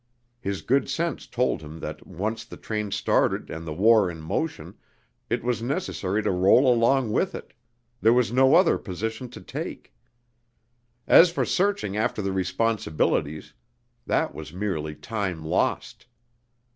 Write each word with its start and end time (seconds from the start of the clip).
His 0.39 0.63
good 0.63 0.89
sense 0.89 1.27
told 1.27 1.61
him 1.61 1.79
that, 1.81 2.07
once 2.07 2.43
the 2.43 2.57
train 2.57 2.89
started 2.89 3.51
and 3.51 3.67
the 3.67 3.73
war 3.75 4.09
in 4.09 4.19
motion, 4.19 4.73
it 5.29 5.43
was 5.43 5.61
necessary 5.61 6.23
to 6.23 6.31
roll 6.31 6.73
along 6.73 7.11
with 7.11 7.35
it; 7.35 7.53
there 8.01 8.11
was 8.11 8.31
no 8.31 8.55
other 8.55 8.79
position 8.79 9.29
to 9.29 9.39
take. 9.39 9.93
As 11.05 11.31
for 11.31 11.45
searching 11.45 11.97
after 11.97 12.19
the 12.19 12.31
responsibilities, 12.33 13.53
that 14.07 14.33
was 14.33 14.51
merely 14.51 14.95
time 14.95 15.45
lost. 15.45 16.07